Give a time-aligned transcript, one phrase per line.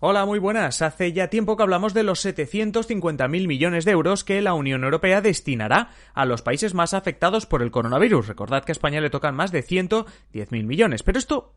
[0.00, 0.82] Hola, muy buenas.
[0.82, 5.20] Hace ya tiempo que hablamos de los 750.000 millones de euros que la Unión Europea
[5.20, 8.26] destinará a los países más afectados por el coronavirus.
[8.26, 11.02] Recordad que a España le tocan más de 110.000 millones.
[11.04, 11.54] Pero esto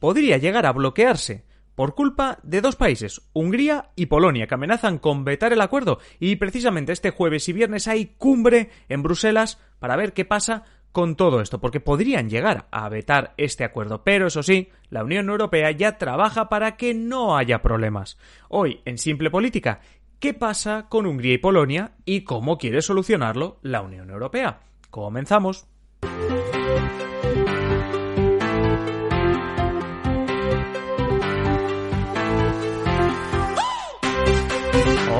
[0.00, 1.44] podría llegar a bloquearse
[1.76, 6.00] por culpa de dos países, Hungría y Polonia, que amenazan con vetar el acuerdo.
[6.18, 11.16] Y precisamente este jueves y viernes hay cumbre en Bruselas para ver qué pasa con
[11.16, 14.02] todo esto, porque podrían llegar a vetar este acuerdo.
[14.04, 18.18] Pero eso sí, la Unión Europea ya trabaja para que no haya problemas.
[18.48, 19.80] Hoy, en Simple Política,
[20.18, 24.60] ¿qué pasa con Hungría y Polonia y cómo quiere solucionarlo la Unión Europea?
[24.90, 25.66] Comenzamos.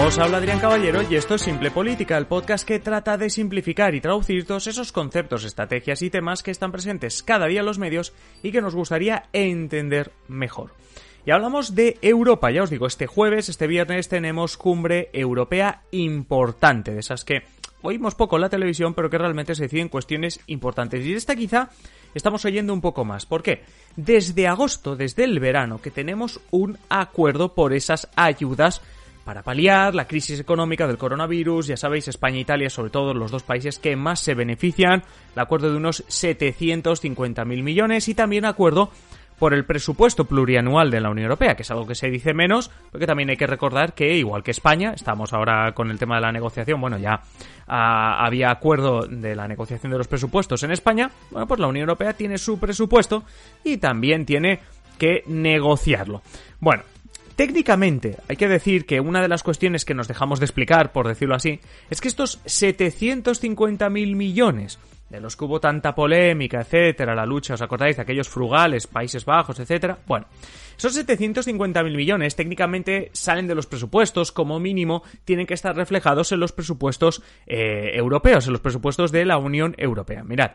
[0.09, 3.95] Os habla Adrián Caballero y esto es Simple Política, el podcast que trata de simplificar
[3.95, 7.79] y traducir todos esos conceptos, estrategias y temas que están presentes cada día en los
[7.79, 10.73] medios y que nos gustaría entender mejor.
[11.27, 16.95] Y hablamos de Europa, ya os digo, este jueves, este viernes tenemos cumbre europea importante,
[16.95, 17.43] de esas que
[17.83, 21.05] oímos poco en la televisión, pero que realmente se deciden cuestiones importantes.
[21.05, 21.69] Y esta quizá
[22.15, 23.27] estamos oyendo un poco más.
[23.27, 23.63] ¿Por qué?
[23.95, 28.81] Desde agosto, desde el verano, que tenemos un acuerdo por esas ayudas
[29.29, 31.67] para paliar la crisis económica del coronavirus.
[31.67, 35.03] Ya sabéis, España e Italia, sobre todo los dos países que más se benefician.
[35.35, 38.91] El acuerdo de unos 750.000 millones y también acuerdo
[39.39, 42.71] por el presupuesto plurianual de la Unión Europea, que es algo que se dice menos,
[42.91, 46.23] porque también hay que recordar que, igual que España, estamos ahora con el tema de
[46.23, 47.21] la negociación, bueno, ya
[47.67, 51.83] ah, había acuerdo de la negociación de los presupuestos en España, bueno, pues la Unión
[51.83, 53.25] Europea tiene su presupuesto
[53.63, 54.61] y también tiene
[54.99, 56.23] que negociarlo.
[56.61, 56.83] Bueno,
[57.39, 61.07] Técnicamente, hay que decir que una de las cuestiones que nos dejamos de explicar, por
[61.07, 67.25] decirlo así, es que estos 750.000 millones de los que hubo tanta polémica, etcétera, la
[67.25, 70.01] lucha, ¿os acordáis de aquellos frugales, Países Bajos, etcétera?
[70.09, 70.27] Bueno,
[70.77, 76.41] esos 750.000 millones técnicamente salen de los presupuestos, como mínimo tienen que estar reflejados en
[76.41, 80.25] los presupuestos eh, europeos, en los presupuestos de la Unión Europea.
[80.25, 80.51] Mirad,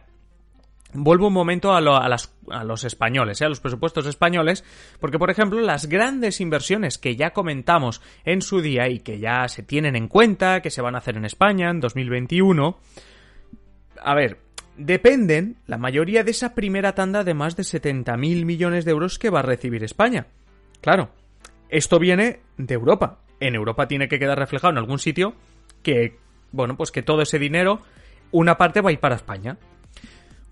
[0.93, 3.45] Vuelvo un momento a, los españoles, ¿eh?
[3.45, 4.63] a los presupuestos españoles,
[4.99, 9.47] porque por ejemplo las grandes inversiones que ya comentamos en su día y que ya
[9.47, 12.77] se tienen en cuenta, que se van a hacer en España en 2021,
[14.01, 14.39] a ver,
[14.77, 19.29] dependen la mayoría de esa primera tanda de más de 70.000 millones de euros que
[19.29, 20.27] va a recibir España.
[20.81, 21.09] Claro,
[21.69, 23.19] esto viene de Europa.
[23.39, 25.33] En Europa tiene que quedar reflejado en algún sitio
[25.81, 26.17] que,
[26.51, 27.81] bueno, pues que todo ese dinero,
[28.31, 29.57] una parte va a ir para España.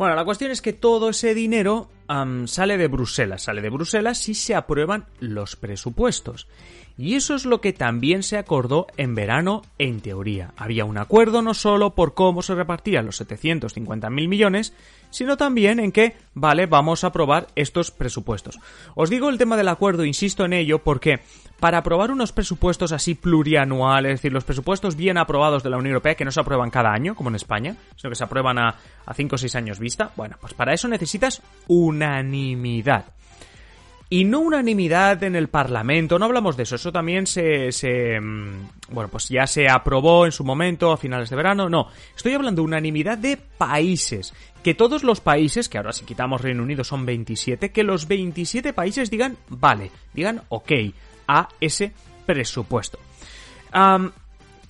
[0.01, 1.88] Bueno, la cuestión es que todo ese dinero
[2.45, 6.47] sale de Bruselas, sale de Bruselas si se aprueban los presupuestos.
[6.97, 10.53] Y eso es lo que también se acordó en verano en teoría.
[10.57, 14.73] Había un acuerdo no solo por cómo se repartían los 750.000 millones,
[15.09, 18.59] sino también en que, vale, vamos a aprobar estos presupuestos.
[18.94, 21.22] Os digo el tema del acuerdo, insisto en ello, porque
[21.59, 25.94] para aprobar unos presupuestos así plurianuales, es decir, los presupuestos bien aprobados de la Unión
[25.94, 28.75] Europea, que no se aprueban cada año, como en España, sino que se aprueban a
[29.13, 31.41] 5 o 6 años vista, bueno, pues para eso necesitas
[32.01, 33.06] unanimidad.
[34.09, 38.67] Y no unanimidad en el Parlamento, no hablamos de eso, eso también se, se, mm,
[38.89, 42.62] Bueno, pues ya se aprobó en su momento a finales de verano, no, estoy hablando
[42.62, 44.34] de unanimidad de países.
[44.63, 48.73] Que todos los países, que ahora si quitamos Reino Unido son 27, que los 27
[48.73, 50.72] países digan vale, digan ok
[51.28, 51.94] a ese
[52.25, 53.00] presupuesto.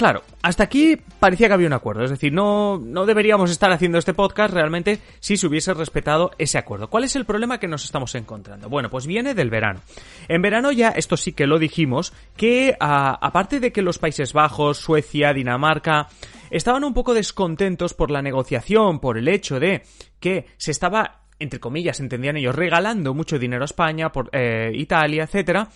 [0.02, 4.00] Claro, hasta aquí parecía que había un acuerdo, es decir, no, no deberíamos estar haciendo
[4.00, 6.90] este podcast realmente si se hubiese respetado ese acuerdo.
[6.90, 8.68] ¿Cuál es el problema que nos estamos encontrando?
[8.68, 9.82] Bueno, pues viene del verano.
[10.28, 14.80] En verano ya, esto sí que lo dijimos, que aparte de que los Países Bajos,
[14.80, 16.08] Suecia, Dinamarca,
[16.50, 19.84] estaban un poco descontentos por la negociación, por el hecho de
[20.20, 25.24] que se estaba entre comillas, entendían ellos, regalando mucho dinero a España, por eh, Italia,
[25.24, 25.70] etcétera,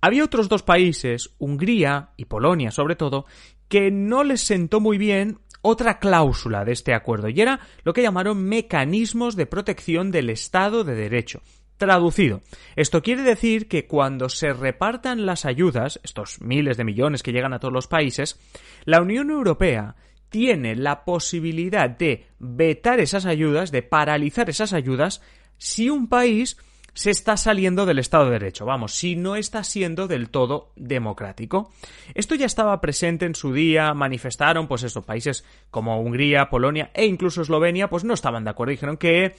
[0.00, 3.26] había otros dos países, Hungría y Polonia sobre todo,
[3.68, 8.02] que no les sentó muy bien otra cláusula de este acuerdo, y era lo que
[8.02, 11.42] llamaron mecanismos de protección del Estado de Derecho.
[11.76, 12.42] Traducido,
[12.74, 17.52] esto quiere decir que cuando se repartan las ayudas, estos miles de millones que llegan
[17.52, 18.40] a todos los países,
[18.84, 19.94] la Unión Europea
[20.28, 25.22] tiene la posibilidad de vetar esas ayudas, de paralizar esas ayudas,
[25.56, 26.56] si un país
[26.98, 31.70] se está saliendo del Estado de Derecho, vamos, si no está siendo del todo democrático.
[32.12, 37.06] Esto ya estaba presente en su día, manifestaron, pues eso, países como Hungría, Polonia e
[37.06, 39.36] incluso Eslovenia, pues no estaban de acuerdo, dijeron que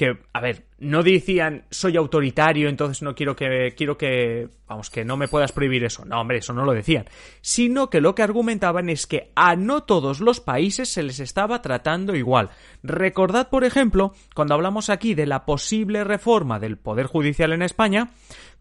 [0.00, 5.04] que, a ver, no decían soy autoritario, entonces no quiero que, quiero que, vamos, que
[5.04, 6.06] no me puedas prohibir eso.
[6.06, 7.04] No, hombre, eso no lo decían.
[7.42, 11.60] Sino que lo que argumentaban es que a no todos los países se les estaba
[11.60, 12.48] tratando igual.
[12.82, 18.12] Recordad, por ejemplo, cuando hablamos aquí de la posible reforma del Poder Judicial en España,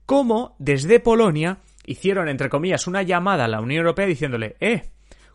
[0.06, 4.90] cómo desde Polonia hicieron, entre comillas, una llamada a la Unión Europea diciéndole, eh,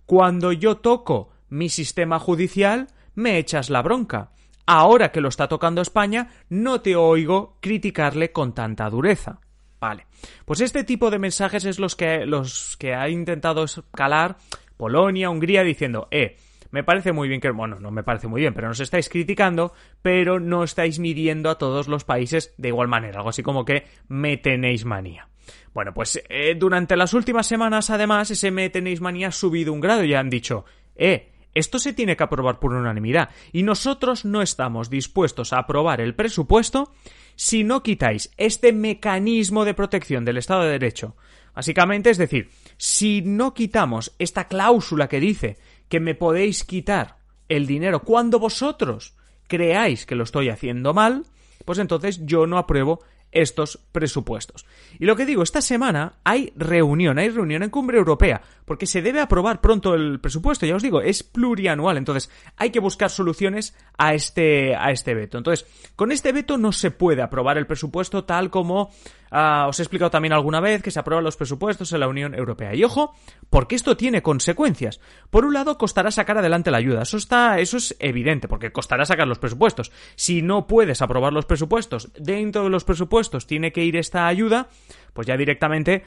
[0.04, 4.33] cuando yo toco mi sistema judicial, me echas la bronca.
[4.66, 9.40] Ahora que lo está tocando España, no te oigo criticarle con tanta dureza.
[9.80, 10.06] Vale.
[10.46, 14.38] Pues este tipo de mensajes es los que, los que ha intentado escalar
[14.76, 16.36] Polonia, Hungría, diciendo, eh,
[16.70, 19.72] me parece muy bien que, bueno, no me parece muy bien, pero nos estáis criticando,
[20.02, 23.84] pero no estáis midiendo a todos los países de igual manera, algo así como que
[24.08, 25.28] me tenéis manía.
[25.72, 29.80] Bueno, pues eh, durante las últimas semanas, además, ese me tenéis manía ha subido un
[29.80, 30.64] grado y han dicho,
[30.96, 36.00] eh, esto se tiene que aprobar por unanimidad y nosotros no estamos dispuestos a aprobar
[36.00, 36.92] el presupuesto
[37.36, 41.16] si no quitáis este mecanismo de protección del Estado de Derecho.
[41.54, 45.56] Básicamente, es decir, si no quitamos esta cláusula que dice
[45.88, 47.16] que me podéis quitar
[47.48, 49.14] el dinero cuando vosotros
[49.46, 51.24] creáis que lo estoy haciendo mal,
[51.64, 53.00] pues entonces yo no apruebo
[53.34, 54.64] estos presupuestos.
[54.98, 59.02] Y lo que digo, esta semana hay reunión, hay reunión en cumbre europea, porque se
[59.02, 63.76] debe aprobar pronto el presupuesto, ya os digo, es plurianual, entonces hay que buscar soluciones
[63.98, 65.38] a este, a este veto.
[65.38, 65.66] Entonces,
[65.96, 68.90] con este veto no se puede aprobar el presupuesto tal como
[69.36, 72.36] Ah, os he explicado también alguna vez que se aprueban los presupuestos en la Unión
[72.36, 72.72] Europea.
[72.72, 73.16] Y ojo,
[73.50, 75.00] porque esto tiene consecuencias.
[75.28, 77.02] Por un lado, costará sacar adelante la ayuda.
[77.02, 79.90] Eso está, eso es evidente, porque costará sacar los presupuestos.
[80.14, 84.68] Si no puedes aprobar los presupuestos, dentro de los presupuestos tiene que ir esta ayuda,
[85.14, 86.02] pues ya directamente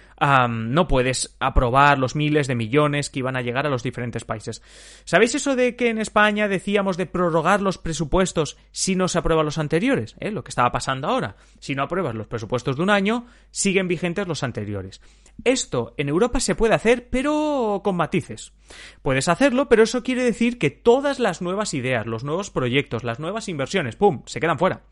[0.47, 4.61] no puedes aprobar los miles de millones que iban a llegar a los diferentes países.
[5.05, 9.45] ¿Sabéis eso de que en España decíamos de prorrogar los presupuestos si no se aprueban
[9.45, 10.15] los anteriores?
[10.19, 10.29] ¿Eh?
[10.29, 11.37] Lo que estaba pasando ahora.
[11.59, 15.01] Si no apruebas los presupuestos de un año, siguen vigentes los anteriores.
[15.43, 18.53] Esto en Europa se puede hacer, pero con matices.
[19.01, 23.19] Puedes hacerlo, pero eso quiere decir que todas las nuevas ideas, los nuevos proyectos, las
[23.19, 24.83] nuevas inversiones, ¡pum!, se quedan fuera.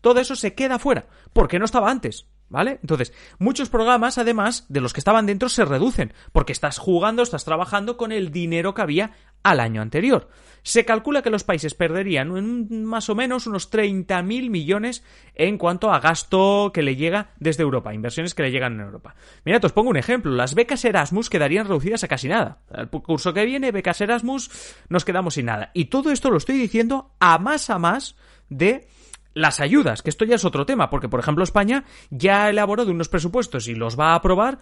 [0.00, 2.26] Todo eso se queda fuera, porque no estaba antes.
[2.50, 2.78] ¿Vale?
[2.80, 7.44] Entonces, muchos programas, además, de los que estaban dentro, se reducen, porque estás jugando, estás
[7.44, 9.12] trabajando con el dinero que había
[9.42, 10.28] al año anterior.
[10.62, 15.04] Se calcula que los países perderían más o menos unos 30.000 millones
[15.34, 19.14] en cuanto a gasto que le llega desde Europa, inversiones que le llegan en Europa.
[19.44, 20.32] Mira, os pongo un ejemplo.
[20.32, 22.62] Las becas Erasmus quedarían reducidas a casi nada.
[22.70, 24.50] El curso que viene, becas Erasmus,
[24.88, 25.70] nos quedamos sin nada.
[25.74, 28.16] Y todo esto lo estoy diciendo a más a más
[28.48, 28.88] de
[29.38, 32.90] las ayudas, que esto ya es otro tema, porque por ejemplo España ya ha elaborado
[32.90, 34.58] unos presupuestos y los va a aprobar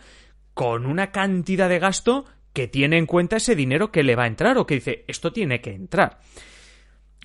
[0.54, 4.28] con una cantidad de gasto que tiene en cuenta ese dinero que le va a
[4.28, 6.18] entrar o que dice esto tiene que entrar.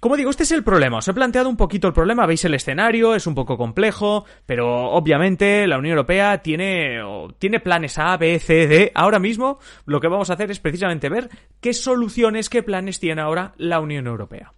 [0.01, 0.97] Como digo, este es el problema.
[0.97, 4.89] Os he planteado un poquito el problema, veis el escenario, es un poco complejo, pero
[4.89, 6.99] obviamente la Unión Europea tiene,
[7.37, 8.91] tiene planes A, B, C, D.
[8.95, 13.21] Ahora mismo lo que vamos a hacer es precisamente ver qué soluciones, qué planes tiene
[13.21, 14.53] ahora la Unión Europea.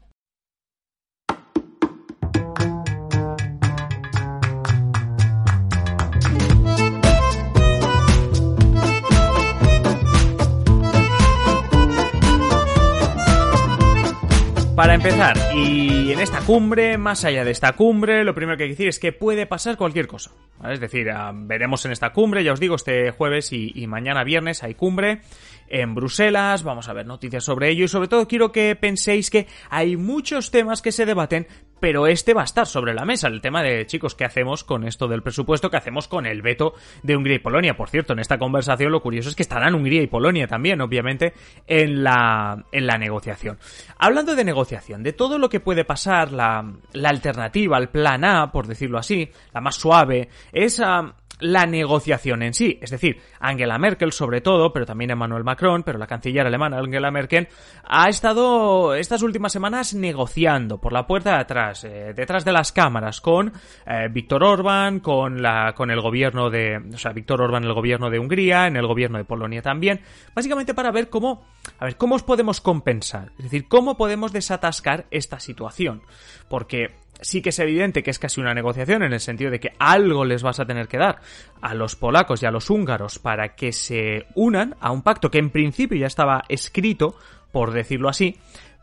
[14.84, 18.70] Para empezar, y en esta cumbre, más allá de esta cumbre, lo primero que hay
[18.72, 20.32] que decir es que puede pasar cualquier cosa.
[20.70, 24.26] Es decir, ah, veremos en esta cumbre, ya os digo, este jueves y, y mañana
[24.26, 25.22] viernes hay cumbre
[25.70, 29.48] en Bruselas, vamos a ver noticias sobre ello y sobre todo quiero que penséis que
[29.70, 31.48] hay muchos temas que se debaten,
[31.84, 34.86] pero este va a estar sobre la mesa, el tema de chicos, ¿qué hacemos con
[34.86, 35.70] esto del presupuesto?
[35.70, 37.76] ¿Qué hacemos con el veto de Hungría y Polonia?
[37.76, 41.34] Por cierto, en esta conversación lo curioso es que estarán Hungría y Polonia también, obviamente,
[41.68, 43.60] en la, en la negociación.
[43.98, 48.50] Hablando de negociación, de todo lo que puede pasar, la, la alternativa, el plan A,
[48.50, 50.80] por decirlo así, la más suave, es...
[50.80, 52.80] Ah, la negociación en sí.
[52.82, 57.12] Es decir, Angela Merkel sobre todo, pero también Emmanuel Macron, pero la canciller alemana Angela
[57.12, 57.50] Merkel,
[57.84, 62.72] ha estado estas últimas semanas negociando por la puerta de atrás, eh, detrás de las
[62.72, 63.52] cámaras, con
[63.86, 66.78] eh, Víctor Orban, con, la, con el gobierno de...
[66.94, 70.02] O sea, Víctor Orban el gobierno de Hungría, en el gobierno de Polonia también,
[70.34, 71.44] básicamente para ver cómo...
[71.80, 73.32] A ver, cómo os podemos compensar.
[73.38, 76.02] Es decir, cómo podemos desatascar esta situación.
[76.50, 79.74] Porque sí que es evidente que es casi una negociación en el sentido de que
[79.80, 81.20] algo les vas a tener que dar
[81.62, 85.40] a los polacos y a los húngaros para que se unan a un pacto que
[85.40, 87.16] en principio ya estaba escrito,
[87.52, 88.38] por decirlo así,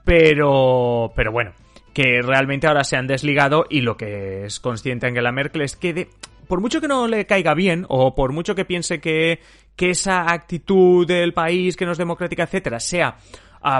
[0.04, 1.52] pero, pero bueno,
[1.92, 6.08] que realmente ahora se han desligado y lo que es consciente Angela Merkel es que
[6.48, 9.40] por mucho que no le caiga bien o por mucho que piense que,
[9.76, 13.16] que esa actitud del país que no es democrática, etcétera, sea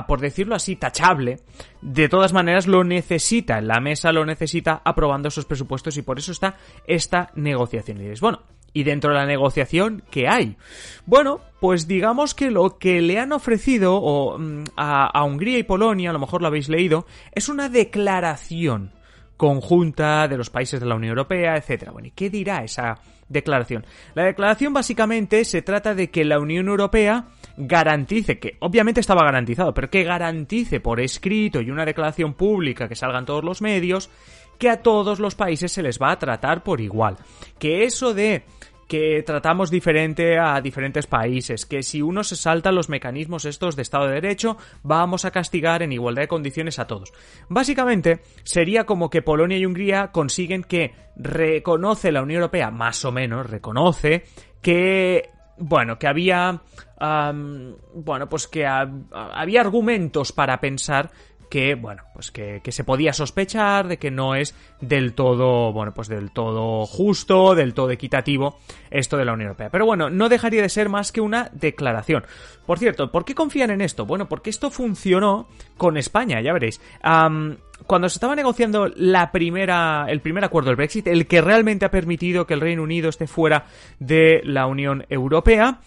[0.07, 1.39] por decirlo así, tachable,
[1.81, 6.31] de todas maneras lo necesita, la mesa lo necesita aprobando esos presupuestos y por eso
[6.31, 7.97] está esta negociación.
[7.97, 10.57] Y diréis, bueno, ¿y dentro de la negociación qué hay?
[11.05, 15.63] Bueno, pues digamos que lo que le han ofrecido o, mm, a, a Hungría y
[15.63, 18.93] Polonia, a lo mejor lo habéis leído, es una declaración
[19.41, 21.91] conjunta de los países de la Unión Europea, etcétera.
[21.91, 23.83] Bueno, ¿y qué dirá esa declaración?
[24.13, 27.25] La declaración básicamente se trata de que la Unión Europea
[27.57, 32.95] garantice, que obviamente estaba garantizado, pero que garantice por escrito y una declaración pública que
[32.95, 34.11] salgan todos los medios,
[34.59, 37.17] que a todos los países se les va a tratar por igual.
[37.57, 38.43] Que eso de
[38.91, 43.83] que tratamos diferente a diferentes países, que si uno se salta los mecanismos estos de
[43.83, 47.13] Estado de Derecho, vamos a castigar en igualdad de condiciones a todos.
[47.47, 53.13] Básicamente, sería como que Polonia y Hungría consiguen que reconoce la Unión Europea, más o
[53.13, 54.25] menos, reconoce
[54.61, 56.59] que bueno, que había,
[56.99, 61.11] bueno, pues que había argumentos para pensar
[61.51, 66.07] que, bueno, pues que, se podía sospechar de que no es del todo, bueno, pues
[66.07, 68.57] del todo justo, del todo equitativo
[68.89, 69.69] esto de la Unión Europea.
[69.69, 72.23] Pero bueno, no dejaría de ser más que una declaración.
[72.65, 74.05] Por cierto, ¿por qué confían en esto?
[74.05, 76.79] Bueno, porque esto funcionó con España, ya veréis.
[77.01, 81.91] cuando se estaba negociando la primera, el primer acuerdo del Brexit, el que realmente ha
[81.91, 83.65] permitido que el Reino Unido esté fuera
[83.99, 85.81] de la Unión Europea,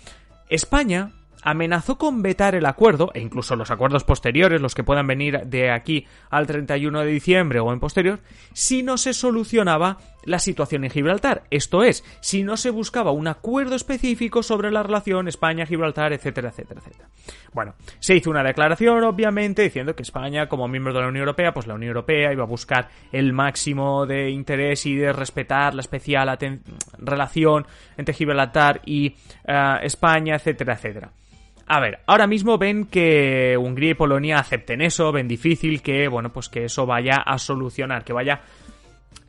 [0.51, 1.11] España
[1.45, 5.71] amenazó con vetar el acuerdo, e incluso los acuerdos posteriores, los que puedan venir de
[5.71, 8.21] aquí al 31 de diciembre o en posterior,
[8.55, 11.45] si no se solucionaba la situación en Gibraltar.
[11.51, 16.81] Esto es, si no se buscaba un acuerdo específico sobre la relación España-Gibraltar, etcétera, etcétera,
[16.81, 17.09] etcétera.
[17.53, 21.53] Bueno, se hizo una declaración, obviamente, diciendo que España, como miembro de la Unión Europea,
[21.53, 25.83] pues la Unión Europea iba a buscar el máximo de interés y de respetar la
[25.83, 26.39] especial
[26.99, 27.67] relación
[27.99, 29.15] entre Gibraltar y
[29.47, 31.11] eh, España, etcétera, etcétera.
[31.67, 36.33] A ver, ahora mismo ven que Hungría y Polonia acepten eso, ven difícil que, bueno,
[36.33, 38.43] pues que eso vaya a solucionar, que vaya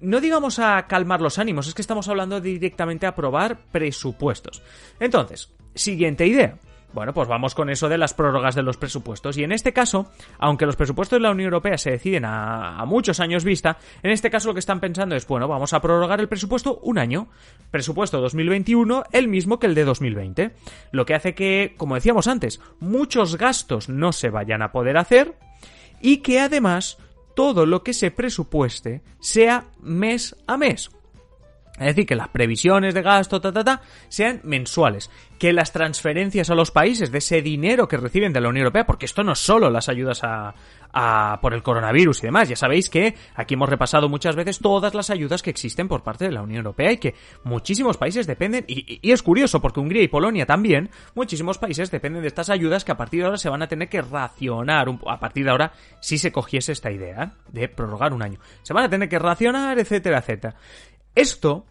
[0.01, 4.61] no digamos a calmar los ánimos, es que estamos hablando directamente a aprobar presupuestos.
[4.99, 6.57] Entonces, siguiente idea.
[6.95, 9.37] Bueno, pues vamos con eso de las prórrogas de los presupuestos.
[9.37, 10.09] Y en este caso,
[10.39, 14.29] aunque los presupuestos de la Unión Europea se deciden a, muchos años vista, en este
[14.29, 17.27] caso lo que están pensando es, bueno, vamos a prorrogar el presupuesto un año.
[17.69, 20.51] Presupuesto 2021, el mismo que el de 2020.
[20.93, 25.37] Lo que hace que, como decíamos antes, muchos gastos no se vayan a poder hacer
[25.99, 26.97] y que además
[27.35, 30.94] todo lo que se presupueste sea mes a mes.
[31.79, 35.11] Es decir, que las previsiones de gasto, ta, ta, ta, sean mensuales.
[35.37, 38.85] Que las transferencias a los países de ese dinero que reciben de la Unión Europea,
[38.85, 40.55] porque esto no es solo las ayudas a,
[40.93, 42.47] a, por el coronavirus y demás.
[42.47, 46.25] Ya sabéis que aquí hemos repasado muchas veces todas las ayudas que existen por parte
[46.25, 50.03] de la Unión Europea y que muchísimos países dependen, y, y es curioso porque Hungría
[50.03, 53.49] y Polonia también, muchísimos países dependen de estas ayudas que a partir de ahora se
[53.49, 57.67] van a tener que racionar, a partir de ahora si se cogiese esta idea de
[57.67, 58.39] prorrogar un año.
[58.63, 60.55] Se van a tener que racionar, etcétera, etcétera.
[61.15, 61.65] Esto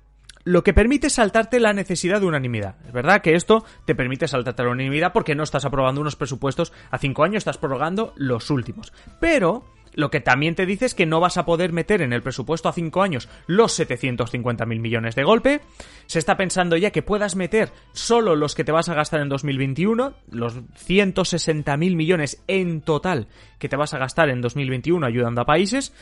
[0.44, 2.76] lo que permite saltarte la necesidad de unanimidad.
[2.86, 6.72] Es verdad que esto te permite saltarte la unanimidad porque no estás aprobando unos presupuestos
[6.90, 8.92] a cinco años, estás prorrogando los últimos.
[9.20, 12.22] Pero lo que también te dice es que no vas a poder meter en el
[12.22, 15.60] presupuesto a cinco años los 750.000 millones de golpe.
[16.06, 19.28] Se está pensando ya que puedas meter solo los que te vas a gastar en
[19.28, 25.46] 2021, los 160.000 millones en total que te vas a gastar en 2021 ayudando a
[25.46, 25.94] países.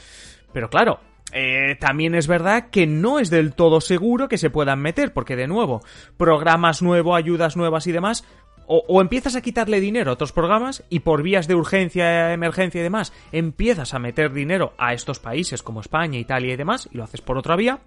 [0.52, 1.00] Pero claro,
[1.32, 5.36] eh, también es verdad que no es del todo seguro que se puedan meter, porque
[5.36, 5.82] de nuevo,
[6.16, 8.24] programas nuevos, ayudas nuevas y demás,
[8.66, 12.84] o, empiezas a quitarle dinero a otros programas y por vías de urgencia, emergencia y
[12.84, 17.04] demás, empiezas a meter dinero a estos países como España, Italia y demás, y lo
[17.04, 17.80] haces por otra vía,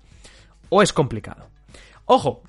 [0.70, 1.48] o es complicado.
[2.06, 2.44] Ojo,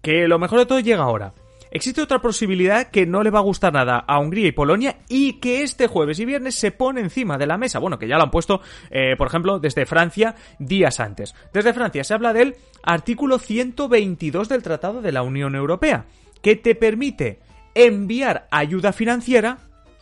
[0.00, 1.34] que lo mejor de todo llega ahora.
[1.74, 5.40] Existe otra posibilidad que no le va a gustar nada a Hungría y Polonia y
[5.40, 7.78] que este jueves y viernes se pone encima de la mesa.
[7.78, 8.60] Bueno, que ya lo han puesto,
[8.90, 11.34] eh, por ejemplo, desde Francia días antes.
[11.50, 16.04] Desde Francia se habla del artículo 122 del Tratado de la Unión Europea,
[16.42, 17.38] que te permite
[17.74, 19.56] enviar ayuda financiera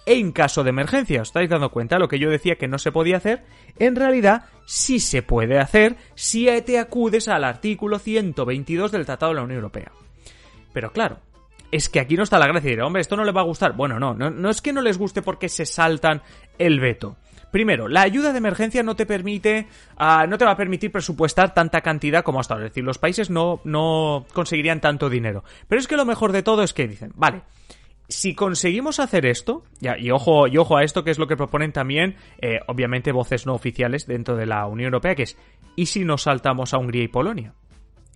[0.07, 1.23] en caso de emergencia.
[1.23, 2.01] ¿Os estáis dando cuenta?
[2.01, 3.45] Lo que yo decía que no se podía hacer,
[3.79, 9.37] en realidad sí se puede hacer si te acudes al artículo 122 del Tratado de
[9.37, 9.93] la Unión Europea.
[10.73, 11.19] Pero claro,
[11.71, 12.71] es que aquí no está la gracia.
[12.71, 13.75] Diré, hombre, esto no le va a gustar.
[13.75, 16.23] Bueno, no, no, es que no les guste porque se saltan
[16.59, 17.17] el veto.
[17.51, 21.53] Primero, la ayuda de emergencia no te permite, ah, no te va a permitir presupuestar
[21.53, 22.67] tanta cantidad como hasta ahora.
[22.67, 25.43] Es decir, los países no, no conseguirían tanto dinero.
[25.67, 27.43] Pero es que lo mejor de todo es que dicen, vale,
[28.11, 31.37] si conseguimos hacer esto, ya, y ojo, y ojo a esto que es lo que
[31.37, 35.37] proponen también, eh, obviamente voces no oficiales dentro de la Unión Europea, que es,
[35.75, 37.55] ¿y si nos saltamos a Hungría y Polonia?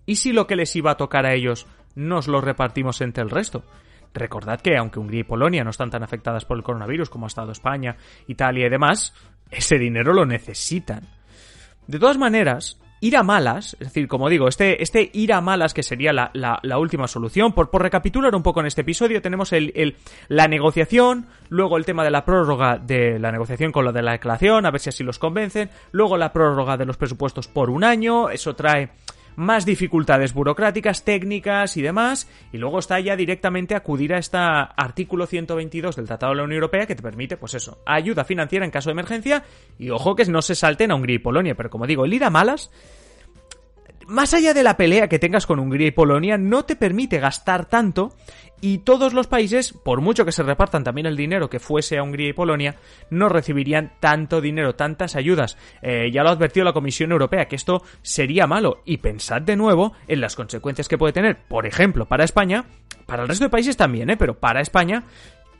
[0.05, 3.29] ¿Y si lo que les iba a tocar a ellos nos lo repartimos entre el
[3.29, 3.63] resto.
[4.13, 7.27] Recordad que, aunque Hungría y Polonia no están tan afectadas por el coronavirus como ha
[7.27, 7.97] estado España,
[8.27, 9.13] Italia y demás,
[9.51, 11.07] ese dinero lo necesitan.
[11.87, 15.73] De todas maneras, ir a malas, es decir, como digo, este, este ir a malas
[15.73, 19.53] que sería la, la, última solución, por, por, recapitular un poco en este episodio, tenemos
[19.53, 19.97] el, el,
[20.27, 24.13] la negociación, luego el tema de la prórroga de la negociación con lo de la
[24.13, 27.83] declaración, a ver si así los convencen, luego la prórroga de los presupuestos por un
[27.83, 28.89] año, eso trae
[29.35, 35.25] más dificultades burocráticas, técnicas y demás, y luego está ya directamente acudir a este artículo
[35.25, 38.71] 122 del Tratado de la Unión Europea que te permite, pues eso, ayuda financiera en
[38.71, 39.43] caso de emergencia,
[39.77, 42.23] y ojo que no se salten a Hungría y Polonia, pero como digo, el ir
[42.23, 42.71] a malas
[44.07, 47.65] más allá de la pelea que tengas con Hungría y Polonia, no te permite gastar
[47.65, 48.13] tanto
[48.61, 52.03] y todos los países, por mucho que se repartan también el dinero que fuese a
[52.03, 52.75] Hungría y Polonia,
[53.09, 55.57] no recibirían tanto dinero, tantas ayudas.
[55.81, 58.81] Eh, ya lo ha advertido la Comisión Europea, que esto sería malo.
[58.85, 62.65] Y pensad de nuevo en las consecuencias que puede tener, por ejemplo, para España,
[63.05, 64.17] para el resto de países también, ¿eh?
[64.17, 65.03] pero para España,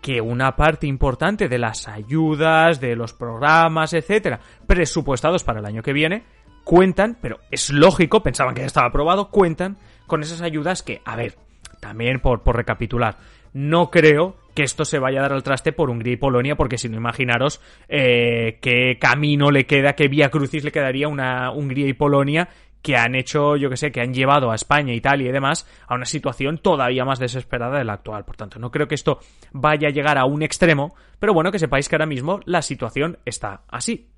[0.01, 5.83] que una parte importante de las ayudas, de los programas, etcétera, presupuestados para el año
[5.83, 6.23] que viene,
[6.65, 11.15] cuentan, pero es lógico, pensaban que ya estaba aprobado, cuentan con esas ayudas que, a
[11.15, 11.37] ver,
[11.79, 13.17] también por, por recapitular,
[13.53, 16.77] no creo que esto se vaya a dar al traste por Hungría y Polonia, porque
[16.77, 21.87] si no, imaginaros eh, qué camino le queda, qué vía crucis le quedaría una Hungría
[21.87, 22.49] y Polonia
[22.81, 25.95] que han hecho, yo que sé, que han llevado a España, Italia y demás a
[25.95, 28.25] una situación todavía más desesperada de la actual.
[28.25, 29.19] Por tanto, no creo que esto
[29.51, 33.17] vaya a llegar a un extremo, pero bueno, que sepáis que ahora mismo la situación
[33.25, 34.09] está así.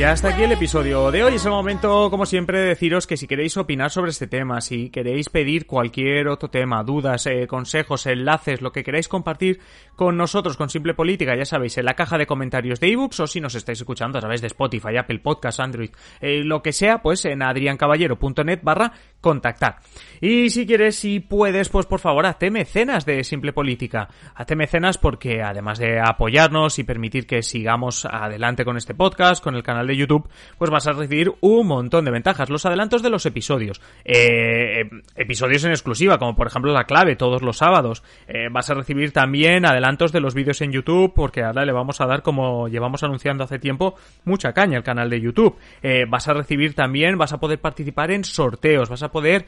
[0.00, 1.34] Y hasta aquí el episodio de hoy.
[1.34, 4.88] Es el momento, como siempre, de deciros que si queréis opinar sobre este tema, si
[4.88, 9.60] queréis pedir cualquier otro tema, dudas, eh, consejos, enlaces, lo que queráis compartir
[9.96, 13.26] con nosotros, con Simple Política, ya sabéis, en la caja de comentarios de ebooks o
[13.26, 15.90] si nos estáis escuchando a través de Spotify, Apple Podcast, Android,
[16.22, 19.80] eh, lo que sea, pues en adriancaballero.net barra contactar.
[20.22, 24.08] Y si quieres, si puedes, pues por favor, hazte mecenas de Simple Política.
[24.34, 29.54] Hazte mecenas porque además de apoyarnos y permitir que sigamos adelante con este podcast, con
[29.54, 30.28] el canal de YouTube,
[30.58, 32.50] pues vas a recibir un montón de ventajas.
[32.50, 37.42] Los adelantos de los episodios, eh, episodios en exclusiva, como por ejemplo la clave todos
[37.42, 38.02] los sábados.
[38.28, 42.00] Eh, vas a recibir también adelantos de los vídeos en YouTube, porque ahora le vamos
[42.00, 43.94] a dar, como llevamos anunciando hace tiempo,
[44.24, 45.56] mucha caña al canal de YouTube.
[45.82, 49.46] Eh, vas a recibir también, vas a poder participar en sorteos, vas a poder,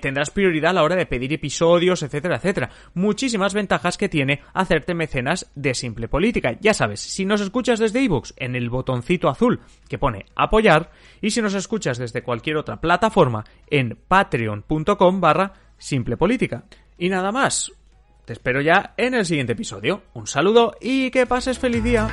[0.00, 2.70] tendrás prioridad a la hora de pedir episodios, etcétera, etcétera.
[2.94, 6.56] Muchísimas ventajas que tiene hacerte mecenas de simple política.
[6.60, 9.60] Ya sabes, si nos escuchas desde ebooks, en el botoncito azul
[9.92, 16.16] que pone apoyar y si nos escuchas desde cualquier otra plataforma en patreon.com barra simple
[16.16, 16.64] política.
[16.96, 17.70] Y nada más,
[18.24, 20.04] te espero ya en el siguiente episodio.
[20.14, 22.08] Un saludo y que pases feliz día.